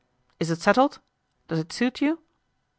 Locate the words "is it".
0.39-0.59